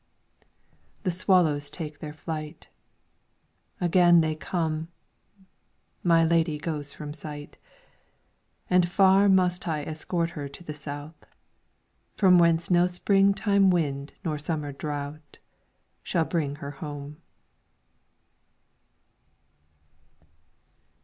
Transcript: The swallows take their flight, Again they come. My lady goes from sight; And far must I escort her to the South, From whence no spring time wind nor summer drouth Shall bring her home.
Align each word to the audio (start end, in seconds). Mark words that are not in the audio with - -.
The 1.03 1.11
swallows 1.11 1.69
take 1.69 1.99
their 1.99 2.11
flight, 2.11 2.69
Again 3.79 4.21
they 4.21 4.33
come. 4.33 4.87
My 6.01 6.25
lady 6.25 6.57
goes 6.57 6.91
from 6.91 7.13
sight; 7.13 7.59
And 8.67 8.89
far 8.89 9.29
must 9.29 9.67
I 9.67 9.83
escort 9.83 10.31
her 10.31 10.47
to 10.49 10.63
the 10.63 10.73
South, 10.73 11.23
From 12.15 12.39
whence 12.39 12.71
no 12.71 12.87
spring 12.87 13.35
time 13.35 13.69
wind 13.69 14.13
nor 14.25 14.39
summer 14.39 14.71
drouth 14.73 15.21
Shall 16.01 16.25
bring 16.25 16.55
her 16.55 16.71
home. 16.71 17.21